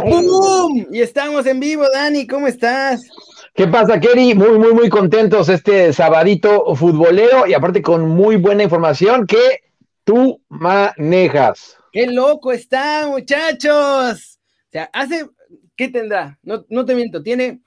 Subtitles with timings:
[0.00, 0.86] ¡Bum!
[0.90, 3.02] Y estamos en vivo, Dani, ¿cómo estás?
[3.54, 4.34] ¿Qué pasa, Kerry?
[4.34, 9.62] Muy, muy, muy contentos este sabadito futbolero y aparte con muy buena información que
[10.04, 11.76] tú manejas.
[11.92, 14.38] ¡Qué loco está, muchachos!
[14.68, 15.28] O sea, hace,
[15.76, 16.38] ¿qué tendrá?
[16.42, 17.60] No, no te miento, tiene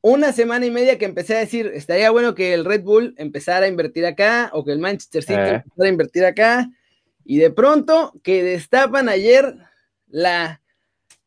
[0.00, 3.66] una semana y media que empecé a decir, estaría bueno que el Red Bull empezara
[3.66, 5.54] a invertir acá o que el Manchester City Eh.
[5.54, 6.70] empezara a invertir acá.
[7.24, 9.54] Y de pronto que destapan ayer
[10.08, 10.60] la,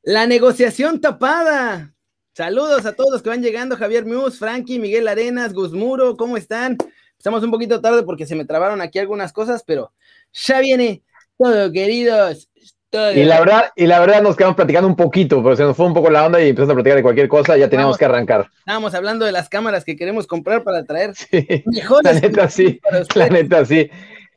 [0.08, 1.94] la negociación tapada.
[2.34, 6.78] Saludos a todos los que van llegando, Javier Mus, Frankie, Miguel Arenas, Guzmuro, ¿cómo están?
[7.18, 9.92] Estamos un poquito tarde porque se me trabaron aquí algunas cosas, pero
[10.32, 11.04] ya viene
[11.38, 12.50] todo, queridos.
[12.90, 13.12] todo.
[13.12, 15.88] Y la verdad, y la verdad nos quedamos platicando un poquito, pero se nos fue
[15.88, 18.50] un poco la onda y empezamos a platicar de cualquier cosa, ya teníamos que arrancar.
[18.60, 22.80] Estábamos hablando de las cámaras que queremos comprar para traer Sí, mejores la neta sí,
[23.14, 23.90] la neta sí.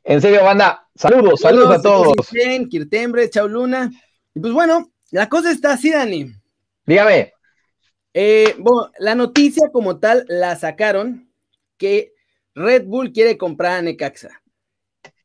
[0.02, 2.14] En serio, banda, saludos, saludos a todos.
[2.68, 3.88] Kirtembre, Chau Luna.
[4.34, 6.32] Y pues bueno, la cosa está así, Dani.
[6.86, 7.32] Dígame,
[8.12, 11.30] Eh, bueno, la noticia como tal la sacaron
[11.76, 12.12] que
[12.54, 14.42] Red Bull quiere comprar a Necaxa.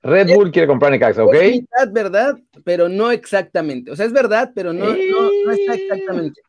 [0.02, 1.34] Red Bull quiere comprar Necaxa, ¿ok?
[1.34, 3.90] Es mitad verdad, pero no exactamente.
[3.90, 6.42] O sea, es verdad, pero no, no, no está exactamente.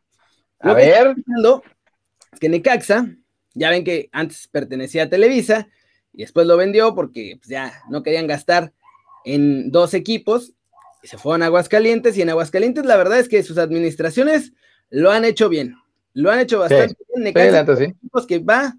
[0.59, 1.15] A Lo que ver,
[2.31, 3.07] es que Necaxa,
[3.55, 5.67] ya ven que antes pertenecía a Televisa
[6.13, 8.73] y después lo vendió porque pues, ya no querían gastar
[9.25, 10.53] en dos equipos
[11.03, 14.53] se fueron a Aguascalientes y en Aguascalientes la verdad es que sus administraciones
[14.89, 15.75] lo han hecho bien,
[16.13, 17.33] lo han hecho bastante bien.
[17.35, 18.73] sí, Necaxa equipos que va,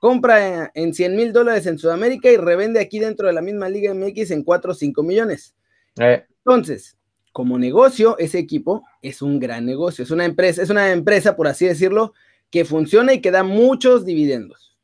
[0.00, 3.92] compra en 100 mil dólares en Sudamérica y revende aquí dentro de la misma Liga
[3.94, 5.54] MX en 4 o 5 millones.
[6.00, 6.96] Eh, Entonces,
[7.32, 11.46] como negocio, ese equipo es un gran negocio, es una empresa, es una empresa, por
[11.48, 12.12] así decirlo,
[12.50, 14.76] que funciona y que da muchos dividendos.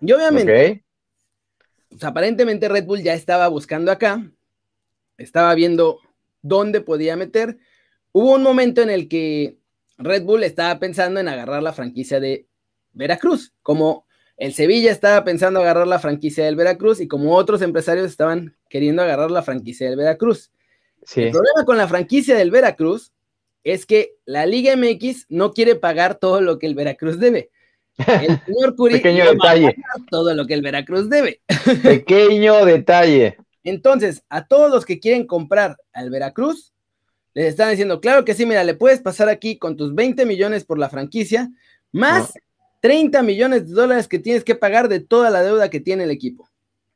[0.00, 0.84] Y obviamente,
[1.88, 4.30] pues, aparentemente Red Bull ya estaba buscando acá,
[5.18, 6.00] estaba viendo
[6.42, 7.58] dónde podía meter.
[8.12, 9.58] Hubo un momento en el que
[9.98, 12.46] Red Bull estaba pensando en agarrar la franquicia de
[12.92, 18.06] Veracruz, como el Sevilla estaba pensando agarrar la franquicia del Veracruz y como otros empresarios
[18.06, 20.50] estaban queriendo agarrar la franquicia del Veracruz.
[21.04, 21.22] Sí.
[21.22, 23.12] El problema con la franquicia del Veracruz
[23.64, 27.50] es que la Liga MX no quiere pagar todo lo que el Veracruz debe.
[27.98, 31.40] El señor Curi Pequeño no detalle, pagar todo lo que el Veracruz debe.
[31.82, 33.36] pequeño detalle.
[33.64, 36.72] Entonces, a todos los que quieren comprar al Veracruz,
[37.34, 40.64] les están diciendo, claro que sí, mira, le puedes pasar aquí con tus 20 millones
[40.64, 41.50] por la franquicia,
[41.90, 42.32] más
[42.80, 46.10] 30 millones de dólares que tienes que pagar de toda la deuda que tiene el
[46.10, 46.50] equipo.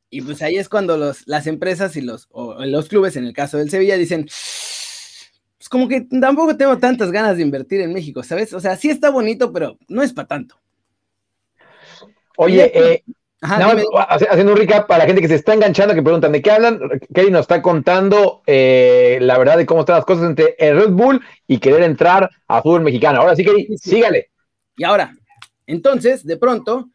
[0.09, 3.33] Y pues ahí es cuando los, las empresas y los, o los clubes, en el
[3.33, 8.23] caso del Sevilla, dicen, pues como que tampoco tengo tantas ganas de invertir en México,
[8.23, 8.53] ¿sabes?
[8.53, 10.59] O sea, sí está bonito, pero no es para tanto.
[12.37, 13.03] Oye, eh,
[13.39, 13.85] Ajá, Nada más,
[14.29, 16.79] haciendo un recap para la gente que se está enganchando, que preguntan de qué hablan.
[17.13, 20.89] Kelly nos está contando eh, la verdad de cómo están las cosas entre el Red
[20.89, 23.19] Bull y querer entrar a fútbol mexicano.
[23.21, 23.89] Ahora sí, Kelly, Sí, sí.
[23.91, 24.31] sígale.
[24.75, 25.15] Y ahora,
[25.67, 26.89] entonces, de pronto,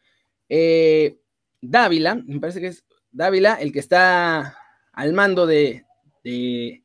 [0.49, 1.17] eh,
[1.61, 4.57] Dávila, me parece que es Dávila, el que está
[4.91, 5.85] al mando de,
[6.25, 6.83] de-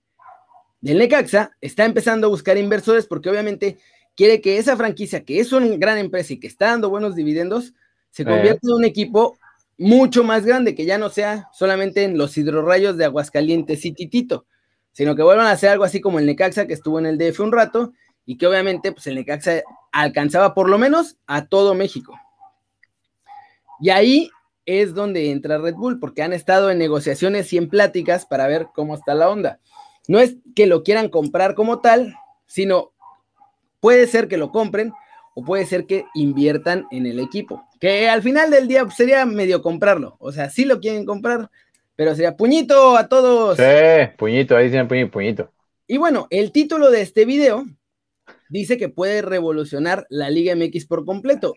[0.81, 3.79] del Necaxa, está empezando a buscar inversores porque obviamente
[4.15, 7.75] quiere que esa franquicia, que es una gran empresa y que está dando buenos dividendos,
[8.11, 9.37] se convierta en un equipo
[9.79, 14.47] mucho más grande, que ya no sea solamente en los hidrorrayos de Aguascalientes y Titito,
[14.93, 17.41] sino que vuelvan a hacer algo así como el Necaxa, que estuvo en el DF
[17.41, 17.93] un rato,
[18.27, 19.63] y que obviamente pues el Necaxa
[19.93, 22.19] alcanzaba por lo menos a todo México.
[23.81, 24.31] Y ahí
[24.67, 28.67] es donde entra Red Bull, porque han estado en negociaciones y en pláticas para ver
[28.75, 29.61] cómo está la onda.
[30.09, 32.17] No es que lo quieran comprar como tal,
[32.47, 32.93] sino
[33.81, 34.93] puede ser que lo compren
[35.39, 37.65] o puede ser que inviertan en el equipo.
[37.79, 40.17] Que al final del día pues, sería medio comprarlo.
[40.19, 41.49] O sea, sí lo quieren comprar,
[41.95, 43.57] pero sería puñito a todos.
[43.57, 43.63] Sí,
[44.17, 45.53] puñito, ahí tiene puñito, puñito.
[45.87, 47.65] Y bueno, el título de este video
[48.49, 51.55] dice que puede revolucionar la Liga MX por completo.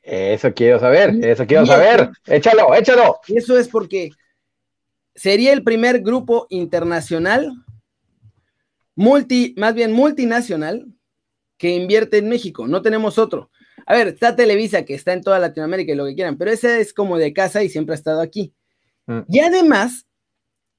[0.00, 2.10] Eso quiero saber, eso quiero saber.
[2.24, 3.18] Échalo, échalo.
[3.26, 4.10] Y eso es porque
[5.16, 7.50] sería el primer grupo internacional,
[8.94, 10.86] multi, más bien multinacional,
[11.58, 12.66] que invierte en México.
[12.66, 13.50] No tenemos otro.
[13.86, 16.80] A ver, está Televisa, que está en toda Latinoamérica y lo que quieran, pero ese
[16.80, 18.54] es como de casa y siempre ha estado aquí.
[19.06, 19.20] Mm.
[19.28, 20.06] Y además,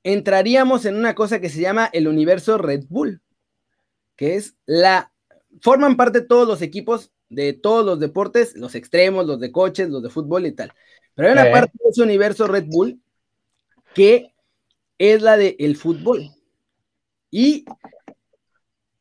[0.04, 3.22] entraríamos en una cosa que se llama el universo Red Bull,
[4.16, 5.12] que es la.
[5.62, 10.02] Forman parte todos los equipos de todos los deportes, los extremos, los de coches, los
[10.02, 10.72] de fútbol y tal.
[11.16, 11.52] Pero hay una Eh.
[11.52, 13.02] parte de ese universo Red Bull
[13.94, 14.34] que
[14.98, 16.30] es la del el fútbol.
[17.32, 17.66] Y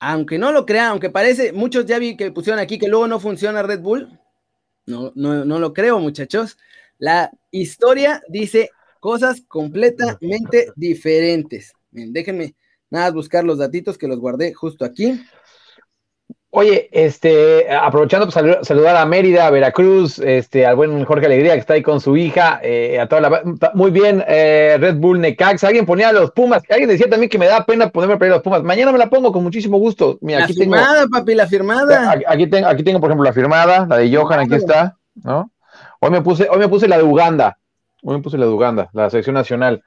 [0.00, 3.20] aunque no lo crean, aunque parece, muchos ya vi que pusieron aquí que luego no
[3.20, 4.18] funciona Red Bull.
[4.86, 6.56] No, no, no lo creo, muchachos.
[6.98, 11.72] La historia dice cosas completamente diferentes.
[11.90, 12.54] Déjenme
[12.90, 15.20] nada buscar los datitos que los guardé justo aquí.
[16.50, 21.60] Oye, este, aprovechando para saludar a Mérida, a Veracruz, este, al buen Jorge Alegría que
[21.60, 23.42] está ahí con su hija, eh, a toda la
[23.74, 27.44] muy bien, eh, Red Bull Necax, alguien ponía los Pumas, alguien decía también que me
[27.44, 28.62] da pena ponerme a los Pumas.
[28.62, 30.16] Mañana me la pongo con muchísimo gusto.
[30.22, 32.18] Mira, la aquí firmada, papi, la firmada.
[32.26, 35.50] Aquí tengo, aquí tengo, por ejemplo, la firmada, la de Johan, aquí está, ¿no?
[36.00, 37.58] Hoy me puse, hoy me puse la de Uganda,
[38.02, 39.82] hoy me puse la de Uganda, la selección nacional.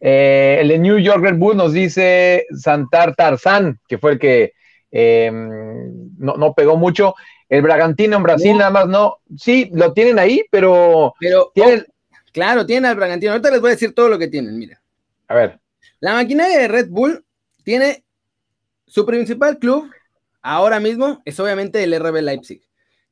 [0.00, 4.52] Eh, el de New York Red Bull nos dice Santar Tarzán, que fue el que
[4.96, 7.16] Em, no, pegó mucho.
[7.48, 9.18] El Bragantino en Brasil nada más no.
[9.36, 11.14] Sí, lo tienen ahí, pero.
[11.18, 13.32] Pero tienen, oh, claro, tienen al Bragantino.
[13.32, 14.80] Ahorita les voy a decir todo lo que tienen, mira.
[15.26, 15.58] A ver.
[15.98, 17.24] La maquinaria de Red Bull
[17.64, 18.04] tiene
[18.86, 19.90] su principal club
[20.40, 22.62] ahora mismo es obviamente el RB Leipzig.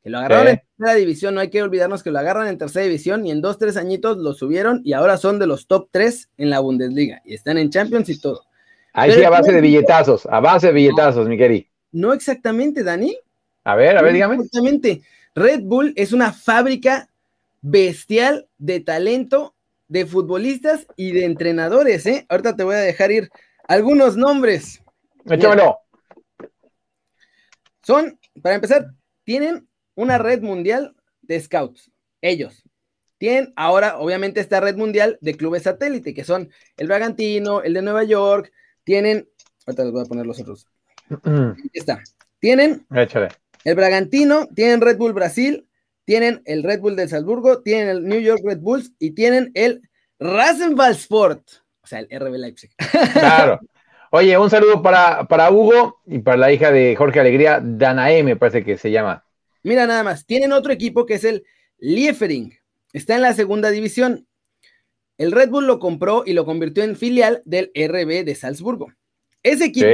[0.02, 2.84] Que lo agarraron en tercera división, no hay que olvidarnos que lo agarran en tercera
[2.84, 6.28] división y en dos, tres añitos lo subieron y ahora son de los top tres
[6.36, 8.42] en la Bundesliga y están en Champions y todo.
[8.92, 11.71] Ahí sí, a base de billetazos, a base de billetazos, mi querido.
[11.92, 13.16] No exactamente, Dani.
[13.64, 14.36] A ver, a ver, dígame.
[14.36, 15.02] Exactamente.
[15.34, 17.08] Red Bull es una fábrica
[17.60, 19.54] bestial de talento
[19.88, 22.26] de futbolistas y de entrenadores, ¿eh?
[22.28, 23.30] Ahorita te voy a dejar ir
[23.68, 24.82] algunos nombres.
[25.26, 25.78] Échamelo.
[27.82, 28.86] Son, para empezar,
[29.24, 31.90] tienen una red mundial de scouts.
[32.20, 32.62] Ellos.
[33.18, 37.82] Tienen ahora, obviamente, esta red mundial de clubes satélite, que son el Bragantino, el de
[37.82, 38.52] Nueva York.
[38.84, 39.28] Tienen,
[39.66, 40.66] ahorita les voy a poner los otros.
[41.12, 42.02] Aquí está.
[42.38, 42.86] Tienen
[43.64, 45.68] el Bragantino, tienen Red Bull Brasil,
[46.04, 49.82] tienen el Red Bull del Salzburgo, tienen el New York Red Bulls y tienen el
[50.18, 51.42] Rasenball Sport,
[51.82, 52.70] o sea, el RB Leipzig.
[53.12, 53.60] Claro.
[54.10, 58.36] Oye, un saludo para, para Hugo y para la hija de Jorge Alegría, Danae, me
[58.36, 59.24] parece que se llama.
[59.62, 61.44] Mira nada más, tienen otro equipo que es el
[61.78, 62.52] Liefering,
[62.92, 64.26] está en la segunda división.
[65.16, 68.92] El Red Bull lo compró y lo convirtió en filial del RB de Salzburgo.
[69.42, 69.88] Ese equipo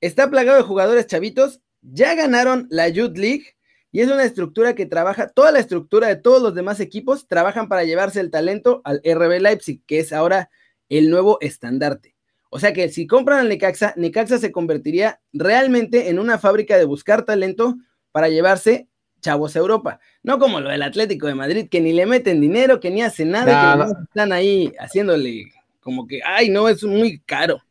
[0.00, 3.56] Está plagado de jugadores chavitos, ya ganaron la Youth League
[3.90, 7.68] y es una estructura que trabaja, toda la estructura de todos los demás equipos trabajan
[7.68, 10.50] para llevarse el talento al RB Leipzig, que es ahora
[10.88, 12.14] el nuevo estandarte.
[12.50, 16.84] O sea que si compran al Necaxa, Necaxa se convertiría realmente en una fábrica de
[16.84, 17.76] buscar talento
[18.12, 18.88] para llevarse
[19.20, 20.00] chavos a Europa.
[20.22, 23.30] No como lo del Atlético de Madrid, que ni le meten dinero, que ni hacen
[23.30, 27.62] nada, que están ahí haciéndole como que, ay, no, es muy caro.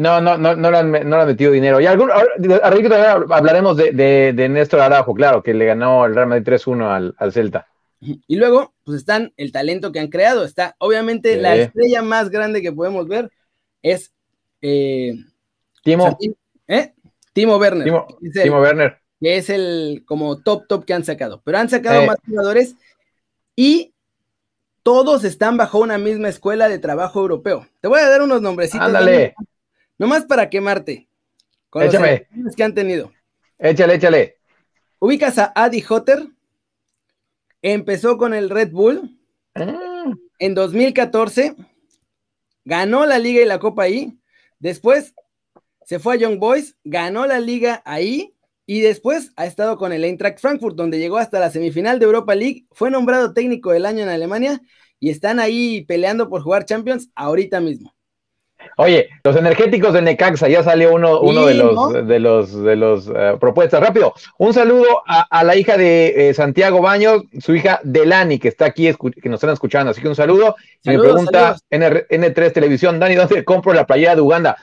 [0.00, 1.78] No, no, no, no le han, no metido dinero.
[1.78, 7.14] Y algún, hablaremos de, de, Néstor Arajo, claro, que le ganó el Real Madrid 3-1
[7.18, 7.66] al, Celta.
[8.00, 10.44] Y luego, pues están el talento que han creado.
[10.44, 13.30] Está, obviamente, la estrella más grande que podemos ver
[13.82, 14.10] es
[14.62, 15.16] eh,
[15.84, 16.16] Timo.
[16.66, 16.94] ¿eh?
[17.34, 17.84] Timo Werner.
[18.42, 18.98] Timo, Werner.
[19.20, 21.42] Que es el como top, top que han sacado.
[21.44, 22.74] Pero han sacado más jugadores
[23.54, 23.92] y
[24.82, 27.66] todos están bajo una misma escuela de trabajo europeo.
[27.80, 28.86] Te voy a dar unos nombrecitos.
[28.86, 29.34] Ándale.
[30.00, 31.10] Nomás para quemarte.
[31.68, 32.26] Con Échame.
[32.34, 33.12] Los que han tenido.
[33.58, 34.38] Échale, échale.
[34.98, 36.26] Ubicas a Adi Hotter.
[37.60, 39.20] Empezó con el Red Bull.
[39.54, 40.10] Ah.
[40.38, 41.54] En 2014.
[42.64, 44.18] Ganó la liga y la copa ahí.
[44.58, 45.12] Después
[45.84, 46.78] se fue a Young Boys.
[46.82, 48.34] Ganó la liga ahí.
[48.64, 52.34] Y después ha estado con el Eintracht Frankfurt, donde llegó hasta la semifinal de Europa
[52.34, 52.64] League.
[52.72, 54.62] Fue nombrado técnico del año en Alemania.
[54.98, 57.94] Y están ahí peleando por jugar Champions ahorita mismo.
[58.82, 63.08] Oye, los energéticos de Necaxa, ya salió uno, uno de los de los de los
[63.14, 63.78] eh, propuestas.
[63.78, 68.64] Rápido, un saludo a, la hija de eh, Santiago Baños, su hija Delani, que está
[68.64, 68.90] aquí,
[69.22, 69.90] que nos están escuchando.
[69.90, 70.56] Así que un saludo.
[70.82, 74.56] Y me pregunta N, 3 Televisión, Dani, ¿dónde compro la playera de Uganda?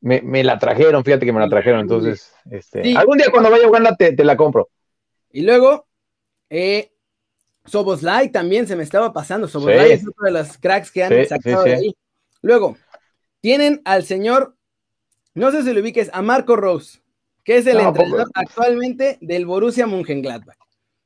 [0.00, 1.82] Me, la trajeron, fíjate que me la trajeron.
[1.82, 4.70] Entonces, este, algún día cuando vaya a Uganda te, la compro.
[5.30, 5.86] Y luego,
[6.50, 6.90] eh,
[7.64, 9.46] Soboslai también se me estaba pasando.
[9.46, 11.96] Soboslai es uno de los cracks que han sacado de ahí.
[12.40, 12.76] Luego,
[13.42, 14.56] tienen al señor,
[15.34, 17.00] no sé si lo ubiques, a Marco Rose,
[17.44, 20.56] que es el entrenador actualmente del Borussia Mönchengladbach.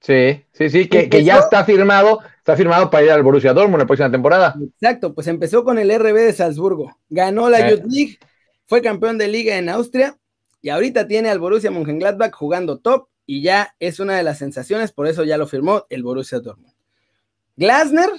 [0.00, 3.87] Sí, sí, sí, que, ya está firmado, está firmado para ir al Borussia Dortmund la
[3.87, 4.55] próxima temporada.
[4.62, 7.71] Exacto, pues empezó con el RB de Salzburgo, ganó la eh.
[7.71, 8.19] Youth League,
[8.66, 10.19] fue campeón de liga en Austria
[10.61, 14.93] y ahorita tiene al Borussia Mönchengladbach jugando top y ya es una de las sensaciones,
[14.93, 16.75] por eso ya lo firmó el Borussia Dortmund.
[17.57, 18.11] Glasner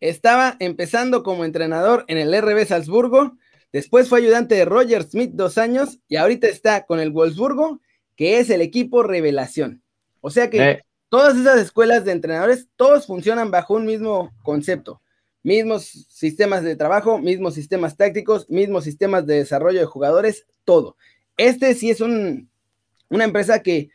[0.00, 3.36] estaba empezando como entrenador en el RB Salzburgo,
[3.72, 7.80] después fue ayudante de Roger Smith dos años y ahorita está con el Wolfsburgo,
[8.16, 9.82] que es el equipo revelación.
[10.20, 10.84] O sea que eh.
[11.08, 15.02] todas esas escuelas de entrenadores, todos funcionan bajo un mismo concepto.
[15.42, 20.96] Mismos sistemas de trabajo, mismos sistemas tácticos, mismos sistemas de desarrollo de jugadores, todo.
[21.36, 23.88] Este sí es una empresa que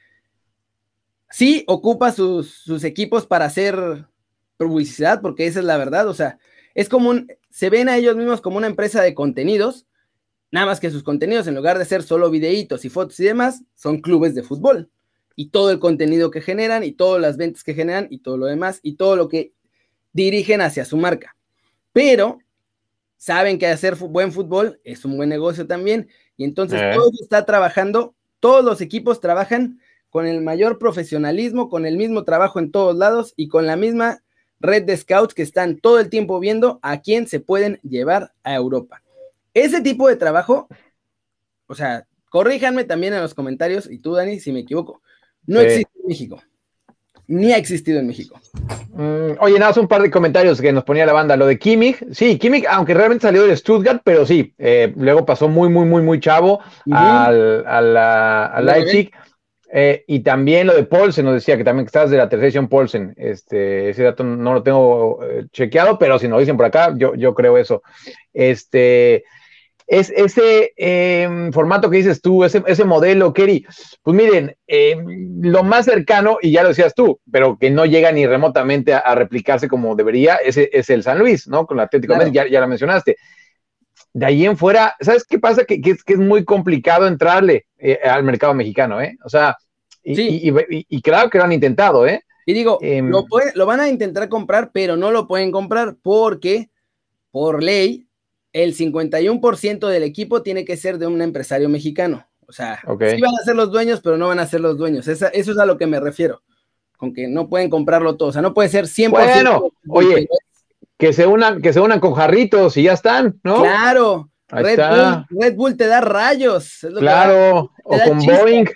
[1.30, 4.08] sí ocupa sus, sus equipos para hacer
[4.58, 6.38] publicidad, porque esa es la verdad, o sea,
[6.74, 9.86] es como un, se ven a ellos mismos como una empresa de contenidos,
[10.56, 13.62] Nada más que sus contenidos, en lugar de ser solo videitos y fotos y demás,
[13.74, 14.90] son clubes de fútbol.
[15.36, 18.46] Y todo el contenido que generan, y todas las ventas que generan, y todo lo
[18.46, 19.52] demás, y todo lo que
[20.14, 21.36] dirigen hacia su marca.
[21.92, 22.40] Pero
[23.18, 26.08] saben que hacer buen fútbol es un buen negocio también,
[26.38, 26.92] y entonces eh.
[26.96, 32.60] todo está trabajando, todos los equipos trabajan con el mayor profesionalismo, con el mismo trabajo
[32.60, 34.24] en todos lados y con la misma
[34.60, 38.56] red de scouts que están todo el tiempo viendo a quién se pueden llevar a
[38.56, 39.02] Europa.
[39.54, 40.68] Ese tipo de trabajo,
[41.68, 45.02] o sea, corríjanme también en los comentarios, y tú, Dani, si me equivoco,
[45.46, 46.42] no existe en México.
[47.28, 48.40] Ni ha existido en México.
[48.94, 51.36] Mm, oye, nada, un par de comentarios que nos ponía la banda.
[51.36, 55.48] Lo de Kimmich, sí, Kimmich, aunque realmente salió de Stuttgart, pero sí, eh, luego pasó
[55.48, 56.60] muy, muy, muy, muy chavo
[56.92, 59.12] al, al, Leipzig.
[59.78, 62.48] Eh, y también lo de Paulsen, nos decía que también que estás de la tercera
[62.48, 63.14] edición Paulsen.
[63.18, 67.14] Este, ese dato no lo tengo eh, chequeado, pero si nos dicen por acá, yo,
[67.16, 67.84] yo creo eso.
[68.32, 69.26] Este,
[69.86, 73.66] es ese em, formato que dices tú, ese, ese modelo, Kerry,
[74.02, 78.14] pues miren, em, lo más cercano, y ya lo decías tú, pero que no llega
[78.14, 81.68] ni remotamente a, replicarse como debería, ese es el San Luis, ¿no?
[81.68, 83.18] Con la Atlético ya, ya la mencionaste.
[84.14, 85.66] De ahí en fuera, ¿sabes qué pasa?
[85.66, 89.18] Que, es, que es muy complicado entrarle eh, al mercado mexicano, ¿eh?
[89.26, 89.58] O sea,
[90.06, 90.54] y,
[90.88, 92.24] y, claro que lo han intentado, ¿eh?
[92.46, 96.70] Y digo, em, lo, lo van a intentar comprar, pero no lo pueden comprar porque
[97.32, 98.08] por ley
[98.54, 102.28] el 51% del equipo tiene que ser de un empresario mexicano.
[102.48, 105.08] O sea, sí van a ser los dueños, pero no van a ser los dueños.
[105.08, 106.42] eso es a lo que me refiero.
[106.98, 108.30] Con que no pueden comprarlo todo.
[108.30, 109.10] O sea, no puede ser 100%.
[109.10, 110.30] Bueno, oye,
[110.98, 113.62] que se unan, que se unan con jarritos y ya están, ¿no?
[113.62, 114.30] Claro.
[114.48, 116.86] Red Bull, Red, Bull, te da rayos.
[117.00, 118.68] claro, o con Boeing,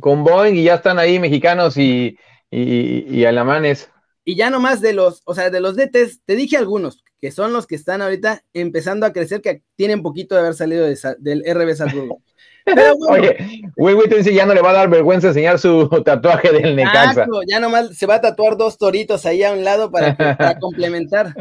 [0.00, 2.18] con Boeing y ya están ahí mexicanos y,
[2.50, 3.90] y, y alamanes.
[4.24, 7.52] Y ya nomás de los, o sea, de los DTs, te dije algunos, que son
[7.52, 10.86] los que están ahorita empezando a crecer, que tienen poquito de haber salido
[11.18, 12.22] del RB Salzburgo.
[12.64, 13.28] Pero bueno,
[13.76, 17.26] Oye, ya no le va a dar vergüenza enseñar su tatuaje del Necaxa.
[17.48, 20.16] ya nomás se va a tatuar dos toritos ahí a un lado para,
[20.60, 21.34] complementar.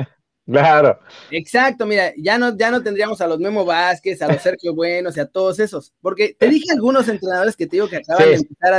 [0.51, 0.99] Claro.
[1.31, 5.17] Exacto, mira, ya no, ya no tendríamos a los Memo Vázquez, a los Sergio Buenos
[5.17, 8.35] y a todos esos, porque te dije algunos entrenadores que te digo que acaban de
[8.35, 8.73] empezar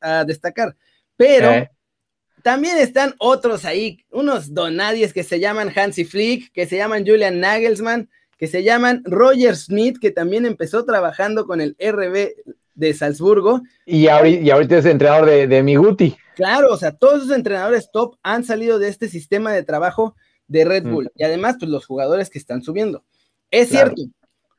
[0.00, 0.76] a, destacar,
[1.16, 1.70] pero eh.
[2.42, 7.40] También están otros ahí, unos donadies que se llaman Hansi Flick, que se llaman Julian
[7.40, 8.08] Nagelsmann,
[8.38, 12.32] que se llaman Roger Smith, que también empezó trabajando con el RB
[12.74, 13.60] de Salzburgo.
[13.84, 16.16] Y ahorita, es entrenador de, de Miguti.
[16.34, 20.16] Claro, o sea, todos esos entrenadores top han salido de este sistema de trabajo
[20.50, 21.06] de Red Bull.
[21.06, 21.20] Mm.
[21.20, 23.04] Y además, pues los jugadores que están subiendo.
[23.50, 24.02] Es cierto,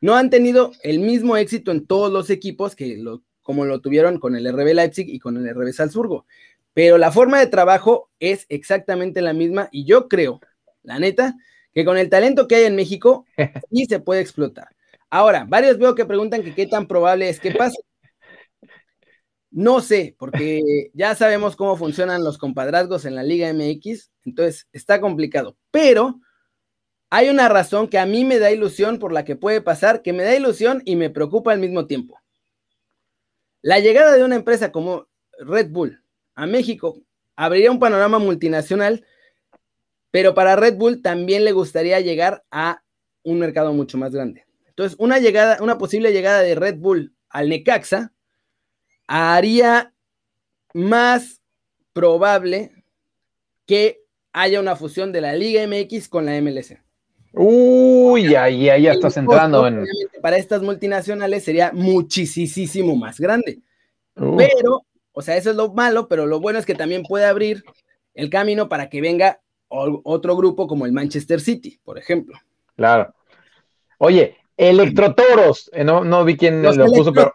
[0.01, 4.19] no han tenido el mismo éxito en todos los equipos que lo, como lo tuvieron
[4.19, 6.25] con el RB Leipzig y con el RB Salzburgo
[6.73, 10.39] pero la forma de trabajo es exactamente la misma y yo creo,
[10.83, 11.35] la neta,
[11.73, 13.25] que con el talento que hay en México
[13.71, 14.69] sí se puede explotar.
[15.09, 17.77] Ahora, varios veo que preguntan que qué tan probable es que pase.
[19.51, 20.61] No sé, porque
[20.93, 26.19] ya sabemos cómo funcionan los compadrazgos en la Liga MX, entonces está complicado, pero
[27.09, 30.13] hay una razón que a mí me da ilusión por la que puede pasar, que
[30.13, 32.17] me da ilusión y me preocupa al mismo tiempo.
[33.61, 36.01] La llegada de una empresa como Red Bull,
[36.35, 37.01] a México.
[37.35, 39.05] Abriría un panorama multinacional,
[40.09, 42.81] pero para Red Bull también le gustaría llegar a
[43.23, 44.45] un mercado mucho más grande.
[44.67, 48.13] Entonces, una llegada, una posible llegada de Red Bull al Necaxa
[49.11, 49.93] haría
[50.73, 51.41] más
[51.93, 52.71] probable
[53.65, 54.01] que
[54.33, 56.81] haya una fusión de la Liga MX con la MLC.
[57.33, 59.85] Uy, ahí, ahí ya estás entrando en.
[60.21, 63.59] Para estas multinacionales sería muchísimo más grande.
[64.13, 67.63] Pero o sea, eso es lo malo, pero lo bueno es que también puede abrir
[68.13, 72.37] el camino para que venga otro grupo como el Manchester City, por ejemplo.
[72.75, 73.13] Claro.
[73.97, 77.33] Oye, Electrotoros, eh, no, no vi quién lo puso, pero.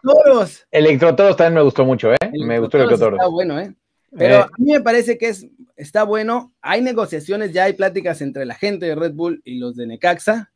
[0.71, 2.17] Electrotoros también me gustó mucho, ¿eh?
[2.45, 3.19] me gustó Electrotoros.
[3.19, 3.75] Está bueno, ¿eh?
[4.17, 4.43] Pero eh.
[4.43, 6.53] a mí me parece que es, está bueno.
[6.61, 10.53] Hay negociaciones, ya hay pláticas entre la gente de Red Bull y los de Necaxa.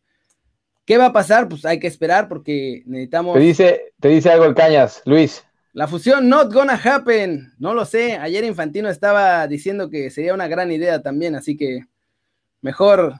[0.85, 1.49] ¿Qué va a pasar?
[1.49, 3.33] Pues hay que esperar porque necesitamos.
[3.33, 5.43] Te dice, te dice algo el Cañas, Luis.
[5.73, 7.51] La fusión not gonna happen.
[7.59, 8.15] No lo sé.
[8.15, 11.81] Ayer Infantino estaba diciendo que sería una gran idea también, así que
[12.61, 13.15] mejor,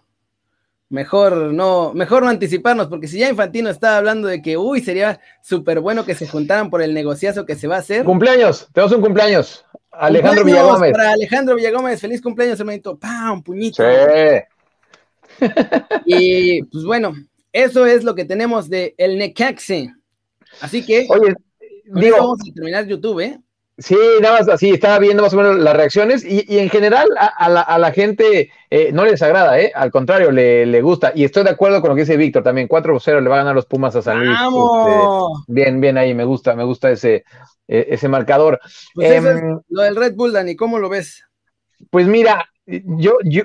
[0.91, 5.19] mejor no, mejor no anticiparnos, porque si ya Infantino estaba hablando de que, uy, sería
[5.41, 8.03] súper bueno que se juntaran por el negociazo que se va a hacer.
[8.03, 9.65] Cumpleaños, tenemos un cumpleaños.
[9.91, 10.91] Alejandro Villagómez.
[10.91, 12.98] Para Alejandro Villagómez, feliz cumpleaños, hermanito.
[12.98, 13.41] ¡Pam!
[13.41, 13.83] Puñito.
[13.83, 15.45] Sí.
[16.05, 17.13] y pues bueno,
[17.51, 19.93] eso es lo que tenemos de el Necaxe.
[20.60, 21.07] Así que.
[21.10, 21.33] Oye,
[21.86, 23.39] Digo, vamos a terminar YouTube, ¿eh?
[23.82, 27.78] Sí, nada más así, estaba viendo más o menos las reacciones y, en general a,
[27.80, 29.72] la, gente eh, no les agrada, ¿eh?
[29.74, 31.12] al contrario, le, gusta.
[31.16, 33.56] Y estoy de acuerdo con lo que dice Víctor también, 4-0 le va a ganar
[33.56, 34.38] los Pumas a San Luis.
[34.40, 34.88] ¡Vamos!
[34.88, 37.24] Este, bien, bien ahí, me gusta, me gusta ese,
[37.68, 38.60] e, ese marcador.
[38.94, 41.24] Pues em, lo del Red Bull, Dani, ¿cómo lo ves?
[41.90, 43.44] Pues mira, yo, yo,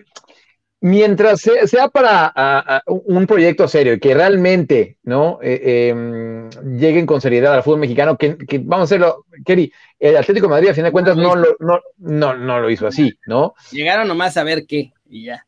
[0.81, 5.39] mientras sea, para un proyecto serio y que realmente ¿no?
[5.43, 10.47] Eh, em, lleguen con seriedad al fútbol mexicano, que, vamos a hacerlo, Kerry, el Atlético
[10.47, 13.55] de Madrid a fin de cuentas no lo, no, no, lo hizo así, ¿no?
[13.71, 15.45] Llegaron nomás a ver qué y ya.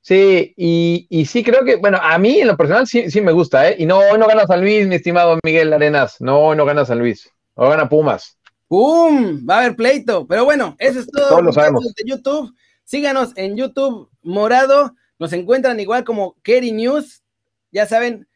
[0.00, 3.68] Sí, y, sí creo que, bueno, a mí en lo personal sí, sí me gusta,
[3.68, 3.76] ¿eh?
[3.78, 7.28] Y no, no gana San Luis, mi estimado Miguel Arenas, no, no gana San Luis,
[7.54, 8.38] o gana Pumas.
[8.68, 9.46] ¡Pum!
[9.48, 11.28] Va a haber pleito, pero bueno, eso es todo.
[11.28, 11.84] Todos lo sabemos.
[11.94, 12.52] De YouTube.
[12.86, 14.94] Síganos en YouTube Morado.
[15.18, 17.24] Nos encuentran igual como Kerry News.
[17.72, 18.28] Ya saben,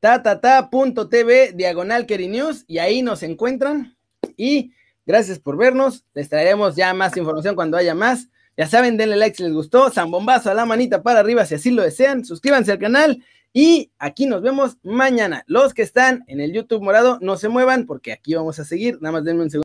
[0.00, 2.64] tatata.tv diagonal Kerry News.
[2.66, 3.94] Y ahí nos encuentran.
[4.34, 4.72] Y
[5.04, 6.06] gracias por vernos.
[6.14, 8.30] Les traeremos ya más información cuando haya más.
[8.56, 9.90] Ya saben, denle like si les gustó.
[9.90, 12.24] Zambombazo a la manita para arriba si así lo desean.
[12.24, 13.22] Suscríbanse al canal.
[13.52, 15.44] Y aquí nos vemos mañana.
[15.46, 18.94] Los que están en el YouTube morado, no se muevan porque aquí vamos a seguir.
[19.02, 19.60] Nada más denme un segundo.